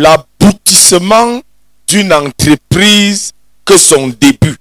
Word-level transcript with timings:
l'aboutissement 0.00 1.42
d'une 1.86 2.12
entreprise 2.12 3.32
que 3.64 3.76
son 3.76 4.08
début. 4.08 4.56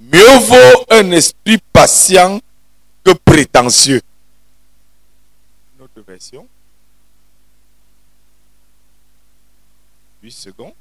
Mieux 0.00 0.38
vaut 0.38 0.84
un 0.90 1.10
esprit 1.12 1.58
patient 1.72 2.40
que 3.04 3.12
prétentieux. 3.12 4.00
Notre 5.78 6.00
version. 6.06 6.46
8 10.22 10.30
secondes. 10.30 10.72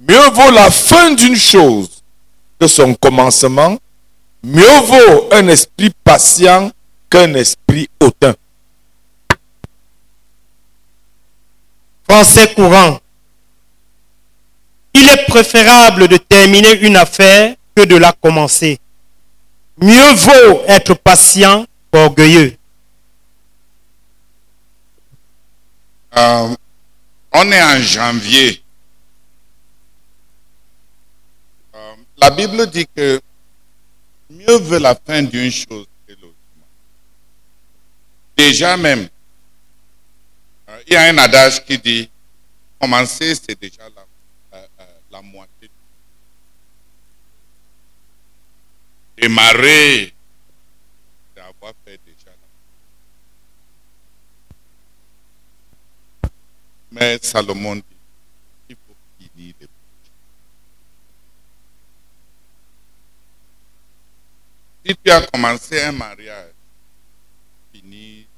Mieux 0.00 0.30
vaut 0.30 0.50
la 0.50 0.70
fin 0.70 1.12
d'une 1.12 1.36
chose 1.36 2.02
que 2.58 2.66
son 2.66 2.94
commencement. 2.94 3.78
Mieux 4.42 4.80
vaut 4.84 5.28
un 5.32 5.48
esprit 5.48 5.90
patient 6.04 6.70
qu'un 7.10 7.34
esprit 7.34 7.88
hautain. 8.00 8.34
Français 12.08 12.54
courant. 12.54 13.00
Il 14.94 15.08
est 15.08 15.26
préférable 15.26 16.08
de 16.08 16.16
terminer 16.16 16.80
une 16.80 16.96
affaire 16.96 17.54
que 17.74 17.84
de 17.84 17.96
la 17.96 18.12
commencer. 18.12 18.78
Mieux 19.78 20.12
vaut 20.14 20.62
être 20.68 20.94
patient 20.94 21.66
qu'orgueilleux. 21.92 22.56
Euh, 26.16 26.54
on 27.32 27.52
est 27.52 27.62
en 27.62 27.78
janvier. 27.82 28.62
Euh, 31.74 31.94
la 32.16 32.30
Bible 32.30 32.66
dit 32.70 32.86
que 32.96 33.20
mieux 34.30 34.58
veut 34.58 34.78
la 34.78 34.94
fin 34.94 35.22
d'une 35.22 35.50
chose 35.50 35.86
que 36.06 36.12
l'autre. 36.14 36.34
Déjà 38.36 38.78
même, 38.78 39.08
il 40.86 40.92
y 40.92 40.96
a 40.96 41.02
un 41.08 41.18
adage 41.18 41.64
qui 41.64 41.78
dit, 41.78 42.10
commencer, 42.80 43.34
c'est 43.34 43.58
déjà 43.60 43.88
la, 43.88 44.06
euh, 44.58 44.66
euh, 44.80 44.84
la 45.10 45.22
moitié. 45.22 45.70
Démarrer, 49.16 50.14
c'est 51.34 51.40
avoir 51.40 51.72
fait 51.84 51.98
déjà 52.06 52.30
la 52.30 52.36
Mais 56.92 57.18
Salomon 57.22 57.76
dit, 57.76 57.82
il 58.68 58.76
faut 58.76 58.96
finir 59.18 59.54
les 59.60 59.68
Si 64.86 64.94
tu 65.02 65.10
as 65.10 65.26
commencé 65.26 65.82
un 65.82 65.90
mariage, 65.90 66.52
fini. 67.72 68.28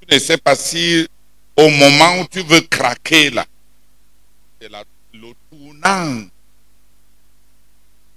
ne 0.15 0.19
sais 0.19 0.37
pas 0.37 0.55
si 0.55 1.07
au 1.55 1.69
moment 1.69 2.19
où 2.21 2.27
tu 2.27 2.41
veux 2.43 2.61
craquer 2.61 3.29
là, 3.29 3.45
c'est 4.59 4.69
le 5.13 5.33
tournant 5.49 6.27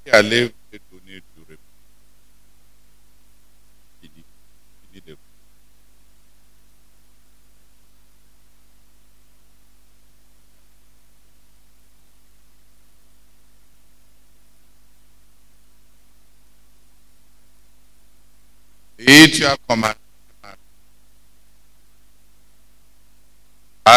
qui 0.05 0.11
allait 0.12 0.48
te 0.70 0.77
donner 0.92 1.20
du 1.20 1.41
repos. 1.41 1.61
Fini. 4.03 4.25
Fini 4.92 5.03
de- 5.06 5.17
Et 18.98 19.31
tu 19.31 19.45
as 19.45 19.56
commencé 19.69 19.95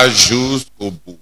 jusqu'au 0.09 0.91
bout. 0.91 1.19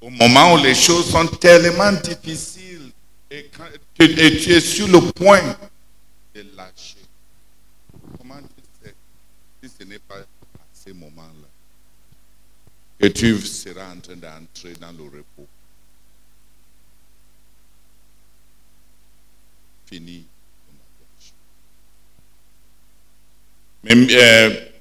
Au 0.00 0.10
moment 0.10 0.54
où 0.54 0.56
les 0.58 0.74
choses 0.74 1.10
sont 1.10 1.26
tellement 1.28 1.92
difficiles 1.92 2.90
et, 3.30 3.48
quand- 3.56 3.64
tu 3.98 4.52
es 4.52 4.60
sur 4.60 4.88
le 4.88 5.00
point 5.12 5.56
de 6.34 6.44
lâcher. 6.56 6.96
Comment 8.18 8.40
tu 8.40 8.62
sais 8.82 8.94
si 9.62 9.70
ce 9.78 9.84
n'est 9.84 10.00
pas 10.00 10.16
à 10.18 10.24
ces 10.72 10.92
moments-là 10.92 11.48
que 13.00 13.06
tu 13.08 13.38
seras 13.40 13.92
en 13.92 14.00
train 14.00 14.16
d'entrer 14.16 14.74
dans 14.80 14.92
le 14.92 15.04
repos? 15.04 15.46
Fini. 19.86 20.24
Mais 23.84 24.06
euh, 24.10 24.71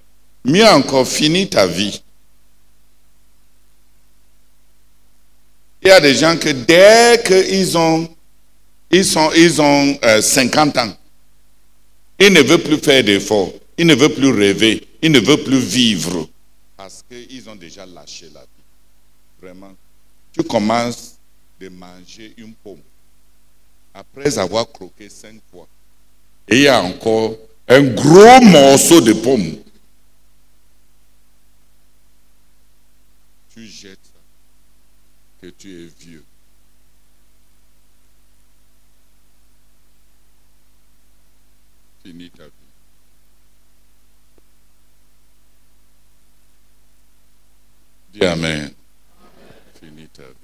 mieux 0.46 0.68
encore, 0.68 1.08
finis 1.08 1.50
ta 1.50 1.68
vie. 1.68 2.02
Il 5.84 5.88
y 5.88 5.92
a 5.92 6.00
des 6.00 6.14
gens 6.14 6.38
que 6.38 6.50
dès 6.50 7.22
qu'ils 7.26 7.78
ont, 7.78 8.08
ils 8.92 9.06
ils 9.36 9.62
ont 9.62 10.00
euh, 10.04 10.22
50 10.22 10.78
ans, 10.78 10.94
ils 12.20 12.32
ne 12.32 12.42
veulent 12.42 12.62
plus 12.62 12.78
faire 12.78 13.04
d'efforts, 13.04 13.52
ils 13.78 13.88
ne 13.88 13.96
veulent 13.96 14.14
plus 14.14 14.32
rêver, 14.32 14.88
ils 15.02 15.12
ne 15.12 15.20
veulent 15.20 15.44
plus 15.44 15.60
vivre 15.60 16.28
parce 16.82 17.04
qu'ils 17.08 17.48
ont 17.48 17.56
déjà 17.56 17.86
lâché 17.86 18.28
la 18.34 18.42
vie. 18.42 18.48
Vraiment. 19.40 19.74
Tu 20.34 20.42
commences 20.44 21.16
de 21.60 21.70
manger 21.70 22.34
une 22.38 22.54
pomme 22.56 22.82
après 23.94 24.40
avoir 24.40 24.68
croqué 24.72 25.08
cinq 25.08 25.40
fois. 25.52 25.68
Et 26.48 26.56
il 26.56 26.62
y 26.64 26.68
a 26.68 26.82
encore 26.82 27.38
un 27.68 27.84
gros 27.84 28.42
morceau 28.42 29.00
de 29.00 29.14
pomme. 29.14 29.58
Tu 33.54 33.68
jettes 33.68 34.00
ça, 34.04 34.20
que 35.42 35.48
tu 35.48 35.86
es 35.86 35.88
vieux. 35.88 36.24
Fini 42.04 42.30
ta 42.30 42.44
vie. 42.44 42.52
Dis 48.14 48.26
Amen. 48.26 48.74
Fini 49.80 50.08
ta 50.10 50.24
vie. 50.24 50.36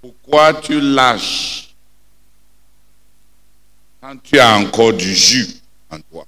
Pourquoi 0.00 0.54
tu 0.54 0.80
lâches? 0.80 1.74
Quand 4.00 4.16
tu 4.22 4.38
as 4.38 4.56
encore 4.58 4.92
du 4.92 5.12
jus 5.14 5.60
en 5.90 6.00
toi? 6.00 6.26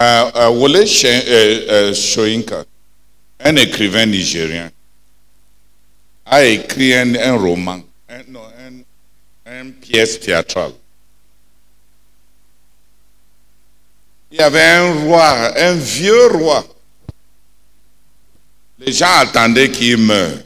Euh, 0.00 0.30
euh, 0.34 0.48
Wole 0.48 0.76
euh, 0.76 1.66
euh, 1.70 1.94
Soyinka, 1.94 2.64
un 3.40 3.56
écrivain 3.56 4.06
nigérien, 4.06 4.70
a 6.26 6.44
écrit 6.44 6.94
un, 6.94 7.36
roman, 7.36 7.80
non, 8.28 8.42
un- 9.46 9.60
une 9.60 9.72
pièce 9.74 10.18
théâtrale. 10.18 10.72
Il 14.32 14.38
y 14.38 14.42
avait 14.42 14.62
un 14.62 14.92
roi, 15.04 15.56
un 15.60 15.74
vieux 15.74 16.26
roi. 16.26 16.66
Les 18.80 18.92
gens 18.92 19.18
attendaient 19.18 19.70
qu'il 19.70 19.98
meure. 19.98 20.38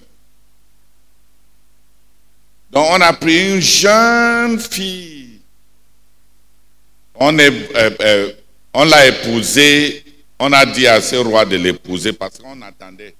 Donc 2.70 2.86
on 2.90 3.00
a 3.00 3.12
pris 3.14 3.54
une 3.54 3.60
jeune 3.62 4.58
fille. 4.60 5.40
On 7.14 7.38
est, 7.38 7.50
on 8.74 8.84
l'a 8.84 9.06
épousée. 9.06 10.04
On 10.38 10.52
a 10.52 10.64
dit 10.64 10.86
à 10.86 11.00
ce 11.00 11.16
roi 11.16 11.44
de 11.44 11.56
l'épouser 11.56 12.12
parce 12.12 12.38
qu'on 12.38 12.60
attendait. 12.62 13.14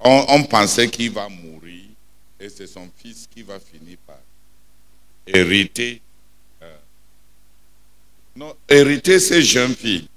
On, 0.00 0.42
pensait 0.42 0.88
qu'il 0.88 1.12
va 1.12 1.28
mourir 1.28 1.84
et 2.40 2.48
c'est 2.48 2.66
son 2.66 2.90
fils 3.00 3.28
qui 3.32 3.42
va 3.42 3.60
finir 3.60 3.96
par 4.04 4.16
hériter. 5.24 6.02
euh, 6.60 6.76
non, 8.34 8.52
hériter 8.68 9.20
ces 9.20 9.42
jeunes 9.42 9.76
filles, 9.76 10.08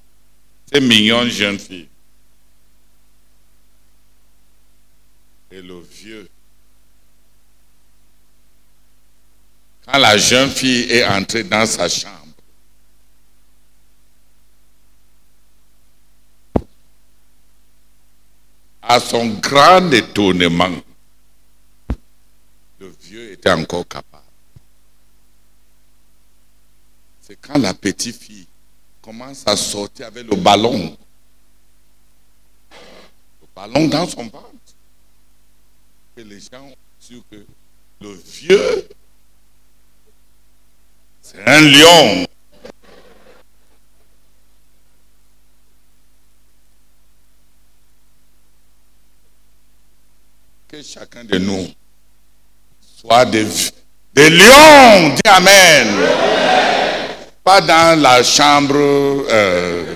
ces 0.73 0.81
mignonnes 0.81 1.29
jeunes 1.29 1.59
filles. 1.59 1.87
Et 5.51 5.61
le 5.61 5.79
vieux 5.81 6.27
Quand 9.85 9.99
la 9.99 10.17
jeune 10.17 10.49
fille 10.49 10.91
est 10.91 11.05
entrée 11.05 11.43
dans 11.43 11.65
sa 11.67 11.87
chambre, 11.87 12.24
à 18.87 18.99
son 18.99 19.27
grand 19.39 19.91
étonnement, 19.91 20.69
le 22.79 22.95
vieux 23.01 23.31
était 23.31 23.51
encore 23.51 23.87
capable. 23.87 24.23
C'est 27.21 27.37
quand 27.41 27.57
la 27.57 27.73
petite 27.73 28.15
fille 28.15 28.47
commence 29.01 29.43
à 29.47 29.57
sortir 29.57 30.07
avec 30.07 30.29
le 30.29 30.35
ballon, 30.35 30.95
le 32.71 33.47
ballon 33.55 33.87
dans 33.87 34.07
son 34.07 34.23
ventre. 34.23 34.49
que 36.15 36.21
les 36.21 36.39
gens 36.39 36.63
ont 36.63 36.75
su 36.99 37.21
que 37.29 37.43
le 38.01 38.13
vieux, 38.13 38.87
c'est 41.23 41.43
un 41.43 41.61
lion. 41.61 42.27
Que 50.75 50.83
chacun 50.83 51.23
de 51.23 51.37
nous 51.37 51.69
soit 52.99 53.23
des, 53.23 53.45
lions. 53.45 55.15
Dis 55.15 55.21
Amen. 55.23 55.87
Pas 57.41 57.61
dans 57.61 58.01
la 58.01 58.21
chambre, 58.21 58.75
euh, 58.75 59.95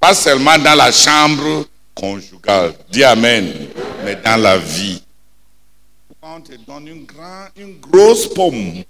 pas 0.00 0.12
seulement 0.12 0.58
dans 0.58 0.74
la 0.74 0.90
chambre 0.90 1.66
conjugale. 1.94 2.74
Dis 2.90 3.04
Amen. 3.04 3.68
Mais 4.04 4.16
dans 4.16 4.42
la 4.42 4.58
vie. 4.58 5.00
On 6.20 6.40
te 6.40 6.56
donne 6.66 6.88
une, 6.88 7.04
grand, 7.04 7.46
une 7.56 7.78
grosse 7.78 8.26
pomme 8.26 8.82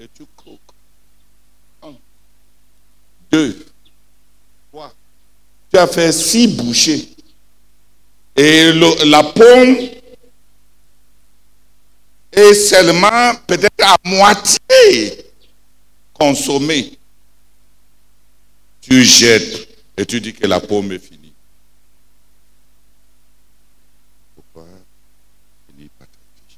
et 0.00 0.08
tu 0.12 0.24
croques. 0.36 0.58
Un, 1.80 1.92
deux, 3.30 3.66
trois. 4.72 4.92
Tu 5.70 5.78
as 5.78 5.86
fait 5.86 6.10
six 6.10 6.48
bouchées. 6.48 7.13
Et 8.36 8.72
le- 8.72 9.04
la 9.10 9.22
pomme 9.22 9.76
est 12.32 12.54
seulement 12.54 13.34
peut-être 13.46 13.84
à 13.84 13.96
moitié 14.04 15.24
consommée. 16.12 16.98
Tu 18.80 19.04
jettes 19.04 19.68
et 19.96 20.04
tu 20.04 20.20
dis 20.20 20.34
que 20.34 20.46
la 20.46 20.60
pomme 20.60 20.92
est 20.92 20.98
finie. 20.98 21.32
Pourquoi 24.34 24.66
finis 25.68 25.88
pas 25.98 26.04
ta 26.04 26.18
vie? 26.48 26.56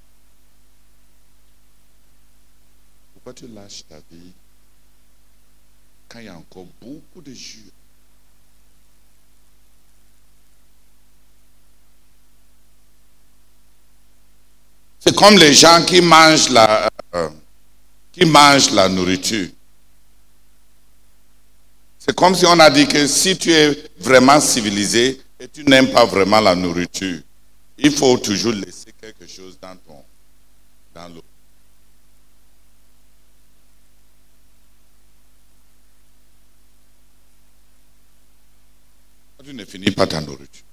Pourquoi 3.15 3.35
tu 3.35 3.49
lâches 3.49 3.85
ta 3.89 3.97
vie 4.11 4.33
quand 6.09 6.21
il 6.21 6.25
y 6.25 6.29
a 6.29 6.37
encore 6.37 6.67
beaucoup 6.81 7.21
de 7.21 7.33
jus? 7.33 7.71
C'est 15.07 15.15
comme 15.15 15.39
les 15.39 15.53
gens 15.55 15.85
qui 15.85 16.01
mangent 16.01 16.51
la, 16.51 16.91
euh, 17.15 17.29
qui 18.11 18.25
mangent 18.25 18.73
la 18.73 18.89
nourriture. 18.89 19.49
C'est 21.97 22.13
comme 22.15 22.35
si 22.35 22.45
on 22.45 22.59
a 22.59 22.69
dit 22.71 22.89
que 22.89 23.07
si 23.07 23.39
tu 23.39 23.53
es 23.53 23.89
vraiment 23.99 24.41
civilisé 24.41 25.21
et 25.39 25.47
tu 25.47 25.63
n'aimes 25.65 25.93
pas 25.93 26.05
vraiment 26.05 26.41
la 26.41 26.57
nourriture, 26.57 27.21
il 27.79 27.93
faut 27.93 28.19
toujours 28.19 28.53
laisser 28.53 28.93
quelque 29.01 29.29
chose 29.29 29.57
dans 29.63 29.77
ton 29.77 30.03
dans 30.93 31.09
l'eau. 31.15 31.23
Tu 39.45 39.55
ne 39.55 39.65
finis 39.65 39.93
pas 39.93 40.09
ta 40.09 40.21
nourriture. 40.21 40.65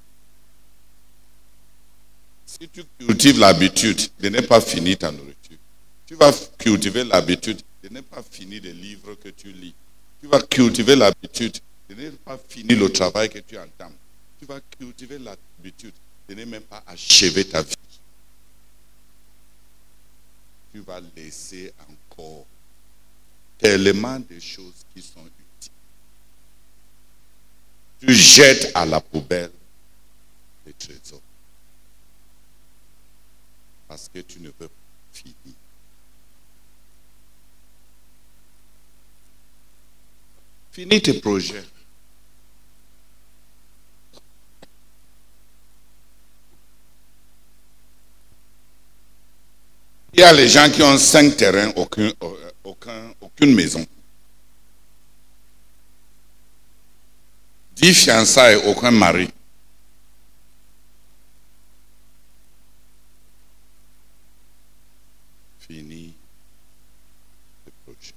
Si 2.64 2.70
tu 2.70 2.86
cultives 2.98 3.40
l'habitude 3.40 4.00
de 4.22 4.30
ne 4.30 4.40
pas 4.40 4.62
finir 4.62 4.98
ta 4.98 5.12
nourriture, 5.12 5.58
tu 6.06 6.16
vas 6.16 6.32
cultiver 6.58 7.04
l'habitude 7.04 7.60
de 7.84 7.90
ne 7.90 8.00
pas 8.00 8.24
finir 8.24 8.62
les 8.64 8.72
livres 8.72 9.16
que 9.16 9.28
tu 9.28 9.52
lis. 9.52 9.74
Tu 10.22 10.28
vas 10.28 10.42
cultiver 10.42 10.96
l'habitude 10.96 11.58
de 11.90 11.96
ne 11.96 12.10
pas 12.12 12.38
finir 12.38 12.80
le 12.80 12.90
travail 12.90 13.30
que 13.30 13.40
tu 13.40 13.58
entames. 13.58 13.92
Tu 14.40 14.46
vas 14.46 14.62
cultiver 14.80 15.20
l'habitude 15.20 15.92
de 16.30 16.36
ne 16.36 16.46
même 16.46 16.62
pas 16.62 16.82
achever 16.88 17.44
ta 17.44 17.62
vie. 17.62 17.76
Tu 20.74 20.80
vas 20.80 21.02
laisser 21.18 21.74
encore 21.82 22.46
tellement 23.58 24.22
de 24.22 24.40
choses 24.40 24.86
qui 24.96 25.02
sont 25.02 25.20
utiles. 25.20 25.74
Tu 28.00 28.14
jettes 28.14 28.72
à 28.74 28.86
la 28.86 29.02
poubelle 29.02 29.52
les 30.66 30.72
trésors 30.72 31.20
parce 33.94 34.10
que 34.12 34.22
tu 34.22 34.40
ne 34.40 34.50
peux 34.50 34.68
pas 34.68 34.74
finir. 35.14 35.36
Finis 40.72 41.00
tes 41.00 41.14
projets. 41.22 41.64
Il 50.14 50.22
y 50.22 50.24
a 50.24 50.34
les 50.34 50.50
gens 50.50 50.68
qui 50.72 50.82
ont 50.82 50.98
cinq 50.98 51.38
terrains, 51.38 51.72
aucun, 51.76 52.08
euh, 52.24 52.52
aucun- 52.64 53.14
aucune 53.22 53.54
maison. 53.54 53.86
Dix 57.76 57.94
fiançailles, 57.94 58.56
aucun 58.66 58.90
mari. 58.90 59.30
Fini 65.60 66.14
le 67.66 67.72
projet. 67.86 68.14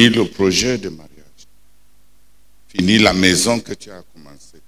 Fini 0.00 0.14
le 0.16 0.30
projet 0.30 0.78
de 0.78 0.88
mariage. 0.88 1.46
Fini 2.68 2.98
la 2.98 3.12
maison 3.12 3.60
que 3.60 3.74
tu 3.74 3.90
as 3.90 4.02
commencé. 4.14 4.58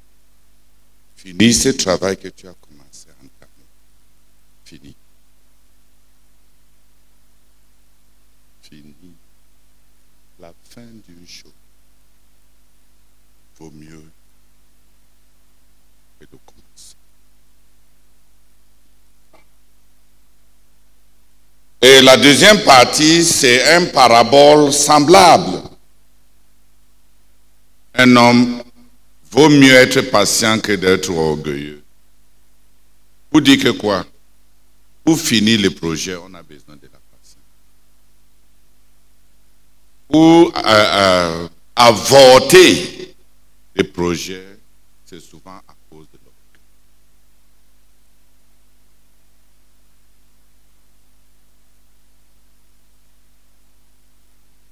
Fini 1.17 1.55
ce 1.55 1.71
travail 1.71 2.19
que 2.19 2.29
tu 2.29 2.47
as 2.47 2.53
commencé 2.53 3.09
à 3.09 3.15
entamer. 3.25 3.67
Fini. 4.67 4.95
Fini. 8.61 9.15
La 10.39 10.53
fin 10.69 10.85
d'une 11.09 11.27
chose 11.27 11.51
vaut 13.59 13.71
mieux 13.71 14.05
que 16.21 16.27
de 16.27 16.39
commencer. 16.45 16.97
Et 21.83 22.01
la 22.01 22.17
deuxième 22.17 22.63
partie, 22.63 23.25
c'est 23.25 23.75
un 23.75 23.87
parabole 23.87 24.73
semblable. 24.73 25.63
Un 27.95 28.15
homme 28.15 28.63
vaut 29.33 29.49
mieux 29.49 29.75
être 29.75 30.01
patient 30.03 30.61
que 30.61 30.73
d'être 30.73 31.11
orgueilleux. 31.11 31.83
Vous 33.33 33.41
dites 33.41 33.65
que 33.65 33.71
quoi? 33.71 34.07
Pour 35.05 35.19
finir 35.19 35.61
le 35.61 35.71
projet, 35.71 36.15
on 36.15 36.33
a 36.35 36.43
besoin 36.43 36.77
de 36.77 36.87
la 36.93 37.01
patience. 37.11 37.37
Pour 40.09 40.57
euh, 40.57 40.61
euh, 40.65 41.49
avorter 41.75 43.17
le 43.75 43.85
projet, 43.85 44.59
c'est 45.05 45.21
souvent 45.21 45.57
à 45.57 45.75
cause 45.91 46.07
de 46.13 46.19
l'orgueil. 46.23 46.61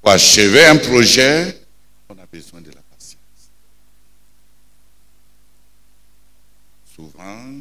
Pour 0.03 0.13
achever 0.13 0.65
un 0.67 0.77
projet, 0.77 1.61
on 2.09 2.15
a 2.15 2.27
besoin 2.33 2.61
de 2.61 2.69
la 2.71 2.81
patience. 2.91 3.19
Souvent, 6.95 7.61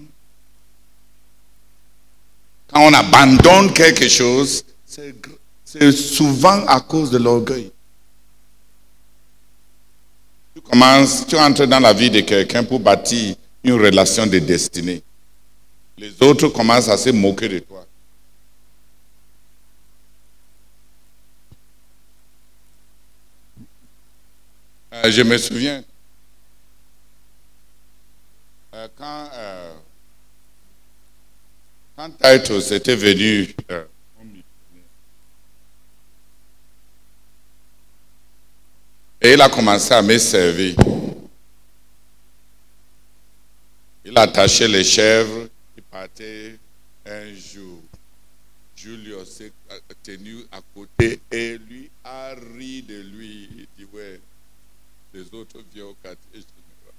quand 2.68 2.82
on 2.88 2.94
abandonne 2.94 3.74
quelque 3.74 4.08
chose, 4.08 4.64
c'est 4.86 5.92
souvent 5.92 6.66
à 6.66 6.80
cause 6.80 7.12
de 7.12 7.18
l'orgueil. 7.18 7.72
Tu 10.56 10.62
commences, 10.62 11.28
tu 11.28 11.36
entres 11.38 11.68
dans 11.68 11.80
la 11.80 11.94
vie 11.94 12.10
de 12.10 12.22
quelqu'un 12.22 12.64
pour 12.64 12.80
bâtir 12.80 13.36
une 13.64 13.74
relation 13.74 14.26
de 14.26 14.40
destinée. 14.40 15.04
Les 15.98 16.14
autres 16.22 16.48
commencent 16.48 16.88
à 16.88 16.98
se 16.98 17.10
moquer 17.10 17.50
de 17.50 17.60
toi. 17.60 17.86
Euh, 25.06 25.12
je 25.12 25.22
me 25.22 25.38
souviens, 25.38 25.82
euh, 28.74 28.88
quand, 28.98 29.30
euh, 29.34 29.74
quand 31.96 32.12
était 32.72 32.96
venu 32.96 33.56
euh, 33.72 33.86
et 39.22 39.34
il 39.34 39.42
a 39.42 39.48
commencé 39.48 39.94
à 39.94 40.02
me 40.02 40.18
servir. 40.18 40.76
Il 44.04 44.18
attachait 44.18 44.68
les 44.68 44.84
chèvres, 44.84 45.48
il 45.78 45.84
partait 45.84 46.58
un 47.06 47.34
jour. 47.34 47.82
Julius 48.76 49.30
s'est 49.30 49.52
tenu 50.04 50.38
à 50.52 50.60
côté 50.74 51.20
et 51.32 51.58
lui 51.58 51.90
a 52.04 52.34
ri 52.34 52.82
de 52.84 53.02
lui. 53.02 53.68
Dit, 53.78 53.86
les 55.14 55.22
autres 55.34 55.60
viennent 55.74 55.86
au 55.86 55.96
quartier 56.02 56.20
général. 56.34 56.96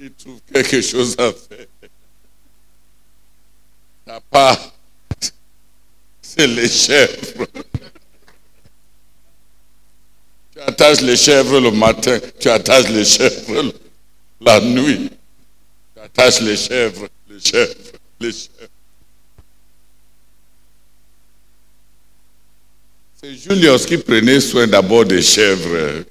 il 0.00 0.12
trouve 0.12 0.40
quelque 0.52 0.80
chose 0.80 1.16
à 1.18 1.32
faire. 1.32 1.66
T'as 4.04 4.20
pas. 4.20 4.74
C'est 6.20 6.46
les 6.46 6.68
chèvres. 6.68 7.46
Tu 10.52 10.60
attaches 10.60 11.00
les 11.00 11.16
chèvres 11.16 11.60
le 11.60 11.70
matin, 11.70 12.18
tu 12.38 12.48
attaches 12.48 12.88
les 12.88 13.04
chèvres 13.04 13.72
la 14.44 14.60
nuit. 14.60 15.10
Tu 15.94 16.00
attaches 16.00 16.40
les 16.40 16.56
chèvres, 16.56 17.08
les 17.28 17.40
chèvres, 17.40 17.74
les 18.20 18.32
chèvres. 18.32 18.71
C'est 23.24 23.36
Julius 23.36 23.86
qui 23.86 23.98
prenait 23.98 24.40
soin 24.40 24.66
d'abord 24.66 25.04
des 25.04 25.22
chèvres. 25.22 26.04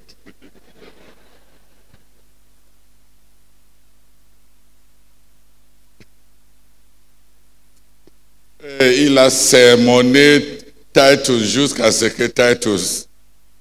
Il 8.80 9.18
a 9.18 9.28
sermonné 9.28 10.58
Titus 10.94 11.42
jusqu'à 11.42 11.92
ce 11.92 12.06
que 12.06 12.24
Titus 12.24 13.06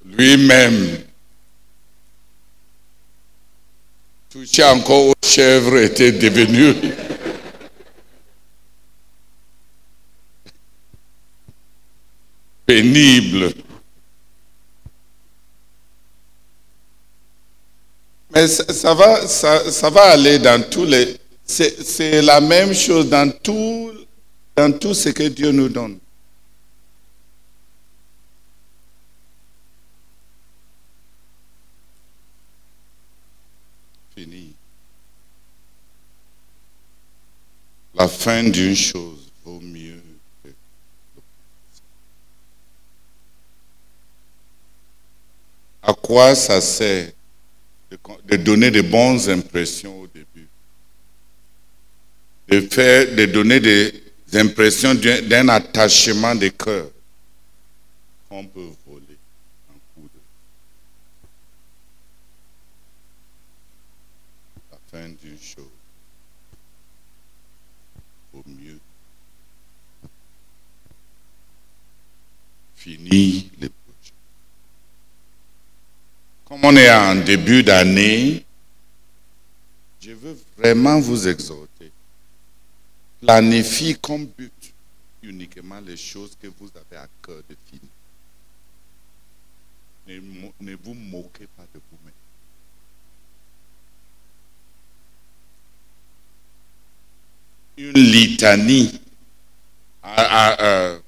lui-même 0.05 0.99
touché 4.29 4.63
encore 4.63 5.07
aux 5.07 5.13
chèvres 5.21 5.77
était 5.77 6.13
devenu 6.13 6.73
Mais 18.33 18.47
ça, 18.47 18.93
va, 18.93 19.27
ça, 19.27 19.69
ça 19.71 19.89
va 19.89 20.03
aller 20.11 20.39
dans 20.39 20.61
tous 20.69 20.85
les. 20.85 21.17
C'est 21.43 21.83
c'est 21.83 22.21
la 22.21 22.39
même 22.39 22.73
chose 22.73 23.09
dans 23.09 23.29
tout, 23.29 23.91
dans 24.55 24.71
tout 24.71 24.93
ce 24.93 25.09
que 25.09 25.23
Dieu 25.23 25.51
nous 25.51 25.67
donne. 25.67 25.99
Fini. 34.15 34.53
La 37.93 38.07
fin 38.07 38.43
d'une 38.43 38.75
chose 38.75 39.29
vaut 39.43 39.59
mieux 39.59 40.01
que 40.43 40.49
À 45.83 45.93
quoi 46.11 46.35
ça 46.35 46.59
sert 46.59 47.09
de, 48.25 48.35
donner 48.35 48.69
de 48.69 48.81
bonnes 48.81 49.29
impressions 49.29 49.97
au 50.01 50.07
début 50.07 50.45
De 52.49 52.59
faire, 52.67 53.15
de 53.15 53.25
donner 53.27 53.61
des 53.61 53.93
impressions 54.33 54.93
d'un 54.93 55.47
attachement 55.47 56.35
de 56.35 56.49
cœur 56.49 56.89
qu'on 58.27 58.45
peut 58.45 58.71
voler 58.85 59.17
la 64.69 64.77
fin 64.91 65.07
d'une 65.07 65.39
chose 65.39 65.63
au 68.33 68.43
mieux 68.45 68.79
finir 72.75 73.45
les. 73.61 73.71
Comme 76.51 76.65
on 76.65 76.75
est 76.75 76.91
en 76.91 77.15
début 77.15 77.63
d'année, 77.63 78.45
je 80.01 80.11
veux 80.11 80.37
vraiment 80.57 80.99
vous 80.99 81.25
exhorter. 81.29 81.89
Planifiez 83.21 83.95
comme 83.95 84.25
but 84.25 84.73
uniquement 85.23 85.79
les 85.79 85.95
choses 85.95 86.37
que 86.41 86.47
vous 86.47 86.69
avez 86.75 87.01
à 87.01 87.07
cœur 87.25 87.41
de 87.49 87.55
finir. 87.69 87.89
Ne, 90.59 90.75
vous 90.75 90.93
moquez 90.93 91.47
pas 91.55 91.63
de 91.73 91.79
vous-même. 91.89 92.11
Une 97.77 97.93
litanie 97.93 98.99
à, 100.03 100.51
à- 100.51 100.99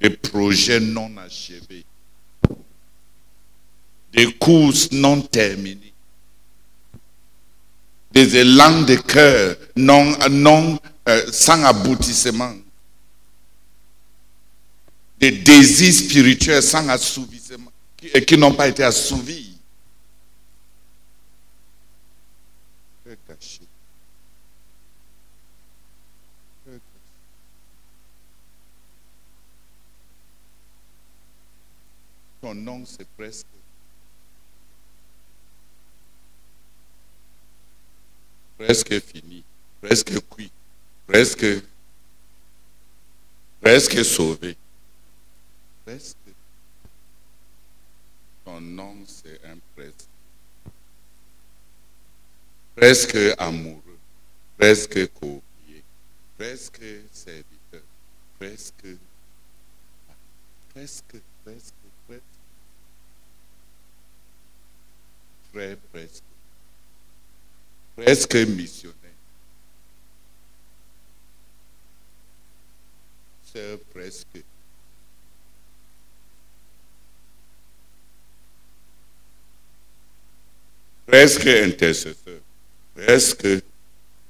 des 0.00 0.10
projets 0.10 0.80
non 0.80 1.16
achevés, 1.18 1.84
des 4.12 4.32
courses 4.34 4.90
non 4.92 5.20
terminées, 5.20 5.92
des 8.10 8.36
élans 8.36 8.82
de 8.82 8.96
cœur 8.96 9.56
non, 9.76 10.16
non, 10.30 10.78
euh, 11.08 11.30
sans 11.32 11.62
aboutissement, 11.64 12.54
des 15.18 15.32
désirs 15.32 15.92
spirituels 15.92 16.62
sans 16.62 16.88
assouvissement, 16.88 17.70
qui, 17.96 18.08
qui 18.24 18.38
n'ont 18.38 18.54
pas 18.54 18.68
été 18.68 18.82
assouvis. 18.82 19.58
Cœur 23.04 23.16
caché. 23.28 23.60
Cœur 26.64 26.74
caché. 26.74 26.80
Ton 32.40 32.54
nom, 32.54 32.84
c'est 32.86 33.06
presque. 33.16 33.46
Presque 38.56 39.00
fini, 39.00 39.44
presque 39.80 40.28
cuit, 40.28 40.50
presque. 41.06 41.46
Presque 43.60 44.04
sauvé. 44.04 44.56
Presque. 45.84 46.16
Ton 48.44 48.60
nom, 48.60 48.96
c'est 49.06 49.40
un 49.44 49.58
presque. 49.76 50.08
Presque 52.74 53.18
amoureux, 53.36 53.98
presque 54.56 55.06
courrier, 55.12 55.84
presque 56.38 56.82
serviteur, 57.12 57.82
presque. 58.38 58.86
Presque, 60.72 61.16
presque, 61.44 61.74
presque. 65.52 66.22
Presque. 67.96 68.34
Missionnaire. 68.36 68.96
Sœur 73.44 73.78
presque. 73.92 74.44
Presque 81.06 81.46
intercesseur. 81.46 82.40
Presque 82.94 83.46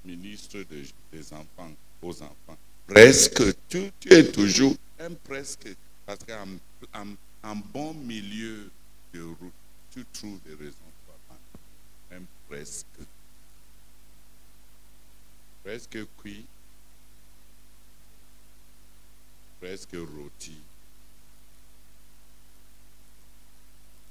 ministre 0.04 0.58
de- 0.58 0.84
des 1.12 1.32
enfants 1.32 1.72
aux 2.02 2.22
enfants. 2.22 2.58
Presque. 2.86 3.42
Tu, 3.68 3.90
es 4.10 4.24
toujours 4.32 4.74
un 4.98 5.12
presque. 5.24 5.68
Parce 6.06 6.20
qu'en 6.24 6.46
en, 6.94 7.06
en 7.42 7.56
bon 7.56 7.94
milieu 7.94 8.70
de 9.12 9.22
route, 9.22 9.52
tu 9.92 10.04
trouves 10.12 10.40
des 10.46 10.54
raisons 10.54 10.89
presque. 12.50 12.86
Presque 15.62 15.98
cuit. 16.20 16.46
Presque 19.60 19.92
rôti. 19.94 20.56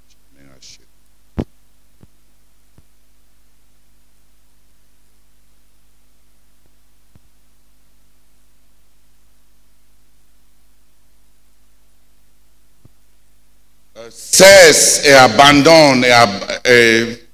Jamais 0.10 0.50
acheté. 0.58 0.86
Euh, 13.98 14.10
cesse 14.12 15.02
et 15.06 15.14
abandonne 15.14 16.04
et, 16.06 16.12
ab- 16.12 16.62
et 16.66 17.29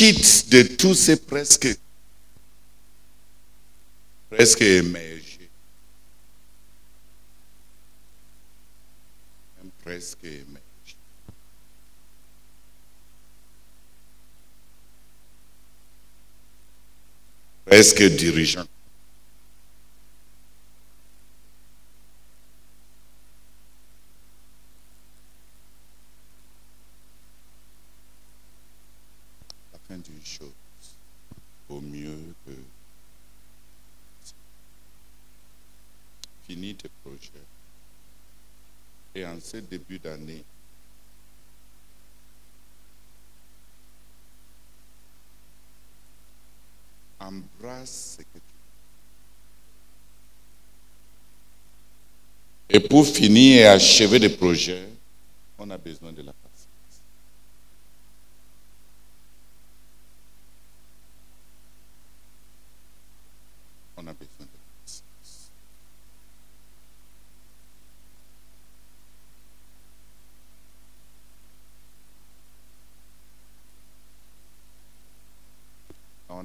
de 0.00 0.62
tous 0.76 0.94
ces 0.94 1.16
presque 1.16 1.76
presque 4.30 4.62
émergé. 4.62 5.50
Presque. 9.82 10.28
Presque 17.64 18.02
dirigeant. 18.02 18.66
d'une 29.96 30.24
chose. 30.24 30.52
Au 31.68 31.80
mieux 31.80 32.34
que 32.46 32.52
finis 36.46 36.74
tes 36.74 36.90
projets. 37.02 37.46
Et 39.14 39.24
en 39.24 39.37
ce 39.48 39.56
début 39.56 39.98
d'année, 39.98 40.44
embrasse 47.18 48.18
ce 48.18 48.22
que 48.22 48.38
tu 48.38 48.48
Et 52.70 52.80
pour 52.80 53.06
finir 53.06 53.62
et 53.62 53.66
achever 53.66 54.18
des 54.18 54.28
projets, 54.28 54.86
on 55.58 55.70
a 55.70 55.78
besoin 55.78 56.12
de 56.12 56.20
la 56.20 56.32
patience. 56.32 57.00
On 63.96 64.06
a 64.06 64.12
besoin 64.12 64.26
de 64.40 64.42
la 64.42 64.46
patience. 64.84 65.02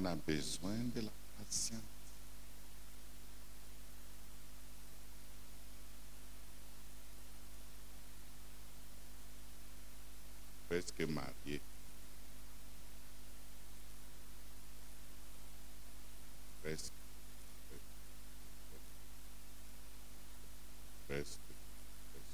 On 0.03 0.05
a 0.05 0.15
besoin 0.15 0.91
de 0.93 0.99
la 0.99 1.11
patience. 1.37 1.93
presque 10.73 11.01
marié. 11.01 11.61
Presque. 16.63 16.91
Presque. 21.07 21.39
presque. 22.11 22.33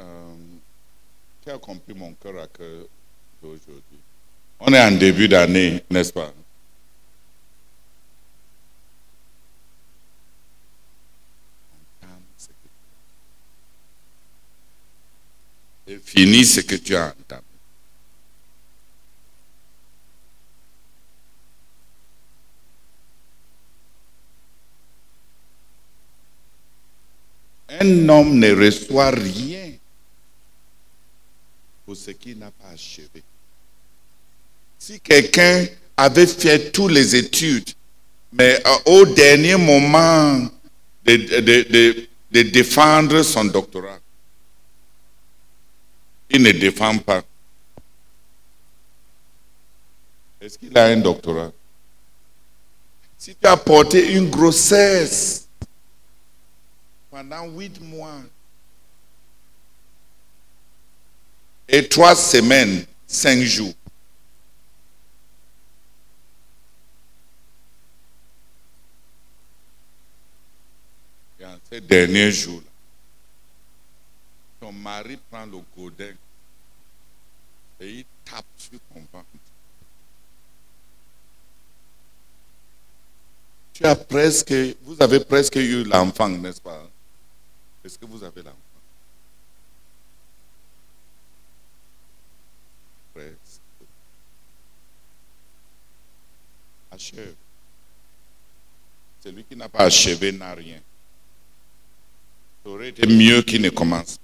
Euh, 0.00 0.34
qui 1.40 1.50
a 1.50 1.51
compris 1.62 1.94
mon 1.94 2.12
cœur 2.14 2.42
à 2.42 2.46
cœur 2.48 2.86
d'aujourd'hui? 3.40 4.00
On 4.60 4.72
est 4.72 4.82
en 4.82 4.92
début 4.92 5.28
d'année, 5.28 5.82
n'est-ce 5.88 6.12
pas? 6.12 6.32
Et 15.86 15.98
finis 15.98 16.44
ce 16.44 16.60
que 16.60 16.76
tu 16.76 16.94
as 16.96 17.08
entamé. 17.08 17.42
Un 27.80 28.08
homme 28.08 28.38
ne 28.38 28.52
reçoit 28.54 29.10
rien 29.10 29.71
ce 31.94 32.10
qu'il 32.12 32.38
n'a 32.38 32.50
pas 32.50 32.68
achevé. 32.72 33.22
Si 34.78 35.00
quelqu'un 35.00 35.66
avait 35.96 36.26
fait 36.26 36.70
toutes 36.72 36.92
les 36.92 37.14
études, 37.16 37.70
mais 38.32 38.60
euh, 38.66 38.76
au 38.86 39.06
dernier 39.06 39.56
moment 39.56 40.48
de- 41.04 42.08
de 42.30 42.42
défendre 42.42 43.22
son 43.22 43.44
doctorat, 43.44 43.98
il 46.30 46.42
ne 46.42 46.52
défend 46.52 46.96
pas. 46.98 47.22
Est-ce 50.40 50.58
qu'il 50.58 50.76
a 50.76 50.86
un 50.86 50.96
doctorat? 50.96 51.52
Si 53.18 53.36
tu 53.36 53.46
as 53.46 53.56
porté 53.56 54.14
une 54.14 54.28
grossesse 54.30 55.46
pendant 57.10 57.46
huit 57.50 57.80
mois 57.80 58.20
et 61.72 61.88
trois 61.88 62.14
semaines, 62.14 62.84
cinq 63.06 63.40
jours, 63.40 63.72
Et 71.40 71.44
en 71.44 71.58
ces 71.68 71.80
derniers 71.80 72.30
jours, 72.30 72.62
ton 74.60 74.70
mari 74.70 75.18
prend 75.28 75.44
le 75.44 75.58
godin 75.76 76.14
et 77.80 77.90
il 77.90 78.04
tape 78.24 78.44
sur 78.56 78.78
ton 78.94 79.00
ventre. 79.12 79.26
Tu 83.72 83.84
as 83.84 83.96
presque, 83.96 84.54
vous 84.82 85.02
avez 85.02 85.18
presque 85.18 85.56
eu 85.56 85.82
l'enfant, 85.82 86.28
n'est-ce 86.28 86.60
pas? 86.60 86.88
Est-ce 87.84 87.98
que 87.98 88.04
vous 88.04 88.22
avez 88.22 88.42
l'enfant? 88.42 88.58
Presque. 93.14 93.60
Achève. 96.92 97.34
Celui 99.24 99.44
qui 99.44 99.56
n'a 99.56 99.68
pas 99.68 99.84
achevé 99.84 100.30
n'a 100.32 100.52
rien. 100.54 100.78
Ça 102.62 102.70
aurait 102.70 102.90
été 102.90 103.06
mieux 103.06 103.40
qu'il 103.42 103.62
ne 103.62 103.70
commence. 103.70 104.18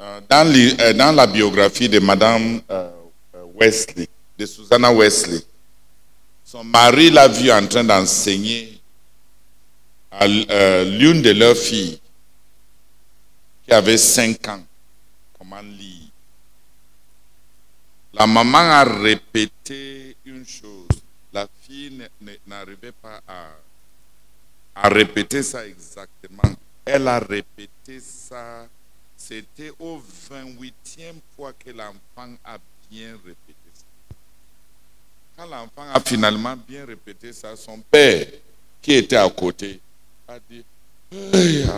Euh, 0.00 0.20
Dans, 0.28 0.46
euh, 0.54 0.92
dans 0.92 1.12
la 1.12 1.26
biographie 1.26 1.88
de 1.88 1.98
Madame 2.00 2.60
euh, 2.70 2.90
Wesley, 3.54 4.08
de 4.38 4.46
Susanna 4.46 4.92
Wesley, 4.92 5.40
son 6.44 6.64
mari 6.64 7.10
l'a 7.10 7.28
vue 7.28 7.50
en 7.50 7.66
train 7.66 7.84
d'enseigner 7.84 8.80
à 10.10 10.26
l'une 10.26 11.22
de 11.22 11.30
leurs 11.30 11.56
filles 11.56 12.00
qui 13.64 13.72
avait 13.72 13.96
5 13.98 14.48
ans 14.48 14.64
comment 15.38 15.60
lire. 15.60 16.08
La 18.12 18.26
maman 18.26 18.58
a 18.58 18.84
répété 18.84 20.09
chose. 20.44 20.88
La 21.32 21.48
fille 21.62 22.06
n'arrivait 22.46 22.92
pas 22.92 23.20
à, 23.26 23.50
à 24.74 24.88
répéter 24.88 25.42
ça 25.42 25.66
exactement. 25.66 26.42
Elle 26.84 27.08
a 27.08 27.18
répété 27.18 28.00
ça. 28.00 28.68
C'était 29.16 29.72
au 29.78 30.02
28e 30.30 31.20
fois 31.36 31.52
que 31.52 31.70
l'enfant 31.70 32.34
a 32.44 32.58
bien 32.90 33.12
répété 33.24 33.54
ça. 33.74 33.84
Quand 35.36 35.46
l'enfant 35.46 35.88
a 35.92 36.00
finalement 36.00 36.56
bien 36.56 36.84
répété 36.86 37.32
ça, 37.32 37.54
son 37.56 37.80
père, 37.80 38.26
qui 38.82 38.94
était 38.94 39.16
à 39.16 39.28
côté, 39.30 39.80
a 40.26 40.38
dit. 40.40 40.64
Elle 41.12 41.70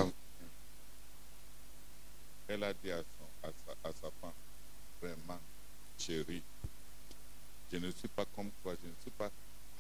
a 2.64 2.72
dit 2.74 2.90
à, 2.92 2.98
son- 2.98 3.48
à 3.84 3.88
sa 3.92 4.10
femme 4.20 4.30
Vraiment, 5.00 5.40
chérie, 5.98 6.42
je 7.72 7.78
ne 7.78 7.90
suis 7.90 8.08
pas 8.08 8.24
comme 8.36 8.50
toi, 8.62 8.74
je 8.82 8.88
ne 8.88 8.92
suis 9.00 9.10
pas 9.16 9.30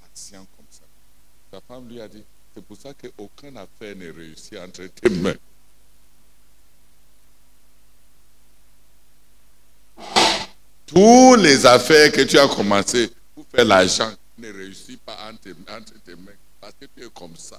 patient 0.00 0.46
comme 0.56 0.66
ça. 0.70 0.84
Sa 1.52 1.60
femme 1.60 1.88
lui 1.88 2.00
a 2.00 2.08
dit 2.08 2.24
C'est 2.54 2.64
pour 2.64 2.76
ça 2.76 2.94
qu'aucune 2.94 3.56
affaire 3.58 3.94
ne 3.96 4.10
réussit 4.10 4.56
entre 4.58 4.86
tes 4.86 5.10
mains. 5.10 5.34
Toutes 10.86 11.40
les 11.40 11.64
affaires 11.66 12.10
que 12.12 12.22
tu 12.22 12.38
as 12.38 12.48
commencé 12.48 13.10
pour 13.34 13.46
faire 13.46 13.64
l'argent 13.64 14.12
ne 14.38 14.52
réussissent 14.52 14.96
pas 15.04 15.30
entre, 15.30 15.50
entre 15.70 15.94
tes 16.04 16.16
mains 16.16 16.32
parce 16.60 16.74
que 16.80 16.86
tu 16.86 17.04
es 17.04 17.10
comme 17.10 17.36
ça. 17.36 17.58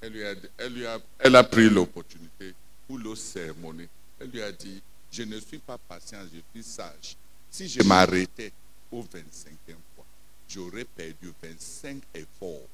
Elle, 0.00 0.12
lui 0.12 0.24
a, 0.24 0.34
elle, 0.58 0.72
lui 0.74 0.86
a, 0.86 0.98
elle 1.18 1.36
a 1.36 1.44
pris 1.44 1.68
l'opportunité 1.68 2.54
pour 2.86 2.98
le 2.98 3.14
sermonner. 3.14 3.88
Elle 4.18 4.30
lui 4.30 4.42
a 4.42 4.50
dit, 4.50 4.82
je 5.10 5.22
ne 5.22 5.38
suis 5.40 5.58
pas 5.58 5.78
patient, 5.78 6.18
je 6.32 6.40
suis 6.52 6.68
sage. 6.68 7.16
Si 7.52 7.68
je 7.68 7.82
m'arrêtais 7.82 8.50
au 8.90 9.02
25e 9.02 9.76
fois, 9.94 10.06
j'aurais 10.48 10.86
perdu 10.86 11.34
25 11.42 12.02
efforts. 12.14 12.66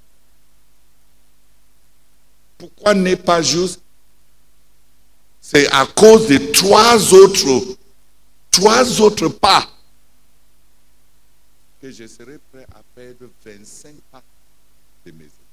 Pourquoi 2.56 2.94
n'est 2.94 3.16
pas 3.16 3.42
juste 3.42 3.82
C'est 5.40 5.68
à 5.72 5.84
cause 5.84 6.28
de 6.28 6.52
trois 6.52 7.12
autres, 7.12 7.76
trois 8.52 9.00
autres 9.00 9.28
pas 9.28 9.68
que 11.80 11.90
je 11.90 12.06
serais 12.06 12.38
prêt 12.52 12.66
à 12.74 12.82
perdre 12.94 13.28
25 13.44 13.94
pas 14.12 14.22
de 15.06 15.12
mes 15.12 15.24
efforts. 15.24 15.47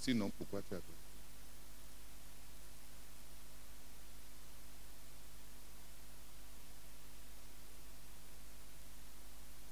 Sinon, 0.00 0.30
pourquoi 0.38 0.60
tu 0.68 0.74
as 0.74 0.78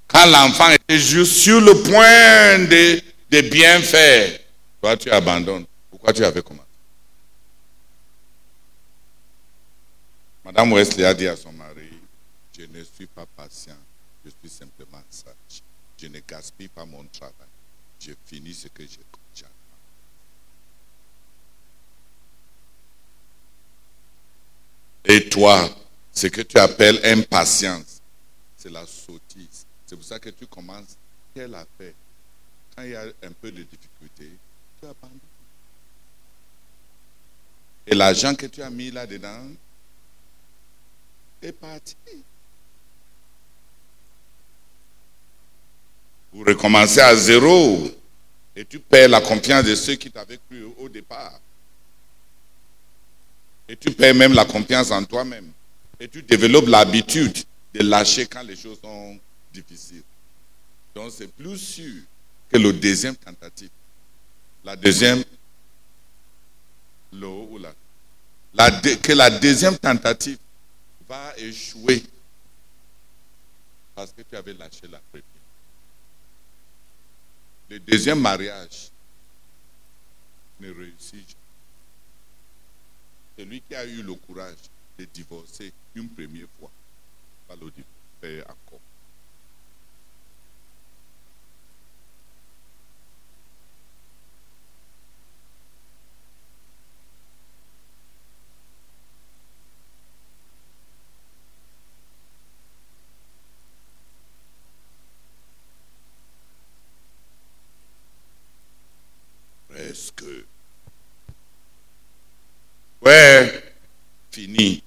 Quand 0.08 0.26
l'enfant 0.26 0.70
était 0.70 0.98
juste 0.98 1.32
sur 1.32 1.60
le 1.60 1.74
point 1.82 2.58
de, 2.60 3.02
de 3.30 3.48
bien 3.48 3.80
faire, 3.82 4.38
toi 4.80 4.96
tu 4.96 5.10
abandonnes. 5.10 5.66
Pourquoi 5.90 6.12
tu 6.12 6.24
avais 6.24 6.42
commencé? 6.42 6.66
Madame 10.44 10.72
Wesley 10.72 11.04
a 11.04 11.12
dit 11.12 11.26
à 11.26 11.36
son 11.36 11.52
mari, 11.52 11.90
je 12.56 12.62
ne 12.66 12.84
suis 12.84 13.06
pas 13.06 13.26
patient, 13.26 13.76
je 14.24 14.30
suis 14.30 14.48
simplement 14.58 15.02
sage. 15.10 15.62
Je 16.00 16.06
ne 16.06 16.20
gaspille 16.20 16.68
pas 16.68 16.84
mon 16.84 17.04
travail. 17.06 17.34
Je 17.98 18.12
finis 18.26 18.54
ce 18.54 18.68
que 18.68 18.84
je 18.84 18.98
Et 25.08 25.28
toi, 25.28 25.68
ce 26.12 26.26
que 26.26 26.42
tu 26.42 26.58
appelles 26.58 27.00
impatience, 27.04 28.00
c'est 28.56 28.70
la 28.70 28.84
sottise. 28.86 29.64
C'est 29.86 29.94
pour 29.94 30.04
ça 30.04 30.18
que 30.18 30.30
tu 30.30 30.46
commences 30.46 30.96
quelle 31.34 31.54
affaire? 31.54 31.92
Quand 32.74 32.82
il 32.82 32.90
y 32.90 32.96
a 32.96 33.04
un 33.22 33.32
peu 33.40 33.52
de 33.52 33.62
difficulté, 33.62 34.30
tu 34.80 34.86
abandonnes. 34.86 35.18
Et 37.86 37.94
l'argent 37.94 38.34
que 38.34 38.46
tu 38.46 38.62
as 38.62 38.70
mis 38.70 38.90
là-dedans 38.90 39.46
est 41.40 41.52
parti. 41.52 41.94
Vous 46.32 46.42
recommencez 46.42 47.00
à 47.00 47.14
zéro 47.14 47.88
et 48.56 48.64
tu 48.64 48.80
perds 48.80 49.10
la 49.10 49.20
confiance 49.20 49.64
de 49.64 49.74
ceux 49.74 49.94
qui 49.94 50.10
t'avaient 50.10 50.40
cru 50.48 50.64
au 50.78 50.88
départ. 50.88 51.38
Et 53.68 53.76
tu 53.76 53.90
perds 53.90 54.14
même 54.14 54.32
la 54.32 54.44
confiance 54.44 54.90
en 54.90 55.04
toi-même. 55.04 55.50
Et 55.98 56.08
tu 56.08 56.22
développes 56.22 56.68
l'habitude 56.68 57.36
de 57.74 57.82
lâcher 57.82 58.26
quand 58.26 58.42
les 58.42 58.56
choses 58.56 58.78
sont 58.80 59.18
difficiles. 59.52 60.02
Donc 60.94 61.12
c'est 61.16 61.26
plus 61.28 61.58
sûr 61.58 62.02
que 62.50 62.58
le 62.58 62.72
deuxième 62.72 63.16
tentative. 63.16 63.70
La 64.64 64.76
deuxième, 64.76 65.22
que 69.02 69.12
la 69.12 69.30
deuxième 69.30 69.76
tentative 69.78 70.38
va 71.08 71.32
échouer 71.38 72.02
parce 73.94 74.12
que 74.12 74.22
tu 74.22 74.36
avais 74.36 74.52
lâché 74.52 74.82
la 74.90 75.00
première. 75.10 75.24
Le 77.70 77.78
deuxième 77.80 78.20
mariage 78.20 78.90
ne 80.60 80.68
réussit 80.68 81.14
jamais. 81.14 81.45
Celui 83.36 83.60
qui 83.60 83.74
a 83.74 83.84
eu 83.84 84.02
le 84.02 84.14
courage 84.14 84.56
de 84.98 85.04
divorcer 85.04 85.72
une 85.94 86.08
première 86.08 86.48
fois 86.58 86.70
va 87.48 87.56
le 87.56 87.70
encore. 88.48 88.80
Presque. 109.68 110.24
Ouais, 113.00 113.62
fini. 114.30 114.82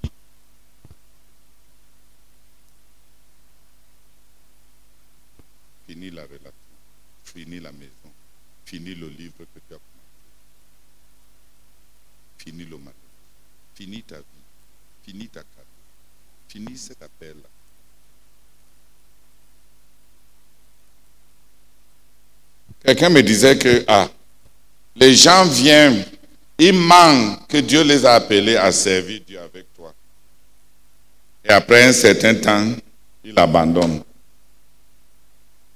Fini 5.88 6.12
la 6.12 6.22
relation, 6.24 6.52
fini 7.24 7.60
la 7.60 7.72
maison, 7.72 8.12
fini 8.66 8.94
le 8.96 9.08
livre 9.10 9.46
que 9.54 9.60
tu 9.68 9.74
as 9.74 9.78
commencé, 9.78 10.30
fini 12.38 12.64
le 12.66 12.78
mariage, 12.78 12.94
fini 13.76 14.04
ta 14.04 14.18
vie, 14.18 14.24
fini 15.04 15.28
ta 15.28 15.42
carrière, 15.42 15.66
fini 16.48 16.78
cet 16.78 17.02
appel-là. 17.02 17.50
Quelqu'un 22.84 23.10
me 23.10 23.22
disait 23.24 23.58
que 23.58 23.84
ah, 23.88 24.10
les 24.96 25.16
gens 25.16 25.46
viennent, 25.46 26.06
ils 26.60 26.74
manquent 26.74 27.48
que 27.48 27.58
Dieu 27.58 27.84
les 27.84 28.06
a 28.06 28.16
appelés 28.16 28.58
à 28.58 28.72
servir 28.72 29.22
Dieu 29.26 29.40
avec 29.40 29.74
toi. 29.74 29.94
Et 31.44 31.50
après 31.50 31.84
un 31.84 31.94
certain 31.94 32.36
temps, 32.36 32.74
ils 33.24 33.38
abandonnent. 33.40 34.04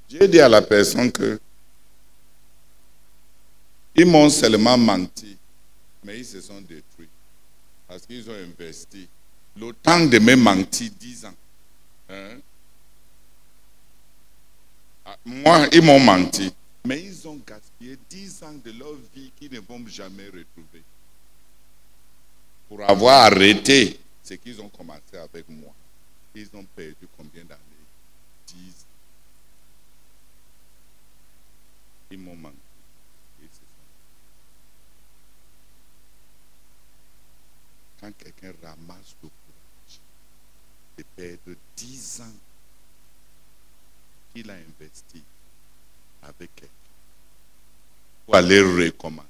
Dieu 0.10 0.28
dit 0.28 0.41
à 0.41 0.50
la 0.50 0.62
personne 0.62 1.12
que 1.12 1.39
ils 3.96 4.06
m'ont 4.06 4.30
seulement 4.30 4.78
menti, 4.78 5.38
mais 6.04 6.19
ils 6.19 6.26
se 6.26 6.41
sont 6.41 6.60
détruits 6.62 7.08
parce 7.88 8.06
qu'ils 8.06 8.28
ont 8.30 8.34
investi 8.34 9.08
le 9.56 9.72
temps 9.74 10.06
de 10.06 10.17
me 10.19 10.36
mentir 10.36 10.89
10 11.00 11.26
ans. 11.26 11.34
Hein? 12.10 12.39
Ah, 15.06 15.15
Moi, 15.26 15.67
ils 15.72 15.82
m'ont 15.82 16.00
menti, 16.00 16.52
mais 16.86 17.02
ils 17.02 17.28
ont 17.28 17.38
gaspillé 17.48 17.98
10 18.10 18.43
ans 18.43 18.54
de 18.54 18.72
leur 18.72 18.96
vie 19.15 19.32
qu'ils 19.38 19.52
ne 19.54 19.60
vont 19.60 19.86
jamais 19.88 20.26
retrouver 20.26 20.84
pour 22.67 22.82
avoir 22.84 23.32
arrêté 23.32 24.00
ce 24.24 24.34
qu'ils 24.36 24.60
ont 24.62 24.69
commencé 24.69 25.17
avec 25.17 25.48
moi. 25.48 25.74
Ils 26.36 26.50
ont 26.56 26.65
perdu 26.76 27.08
combien 27.15 27.43
d'années? 27.46 27.62
10 28.48 28.86
Ils 32.12 32.17
m'ont 32.19 32.36
manqué. 32.36 32.58
Quand 38.00 38.12
quelqu'un 38.17 38.54
ramasse 38.62 39.15
le 39.24 39.30
courage 39.30 40.00
de 40.98 41.04
perdre 41.15 41.58
10 41.78 42.22
ans 42.22 42.36
qu'il 44.34 44.52
a 44.52 44.56
investi 44.56 45.24
avec 46.27 46.55
quelqu'un 46.55 46.73
pour 48.25 48.36
aller 48.36 48.62
recommencer. 48.62 49.27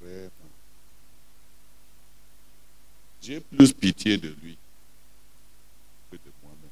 Vraiment. 0.00 0.30
J'ai 3.22 3.40
plus 3.40 3.72
pitié 3.72 4.16
de 4.16 4.28
lui 4.42 4.56
que 6.10 6.16
de 6.16 6.32
moi-même. 6.42 6.70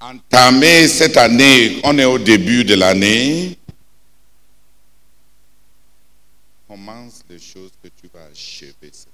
Entamer 0.00 0.88
cette 0.88 1.16
année, 1.16 1.80
on 1.84 1.96
est 1.98 2.04
au 2.04 2.18
début 2.18 2.64
de 2.64 2.74
l'année, 2.74 3.56
commence 6.70 7.24
les 7.28 7.40
choses 7.40 7.72
que 7.82 7.88
tu 7.88 8.06
vas 8.14 8.26
achever. 8.26 8.92
Ça 8.92 9.08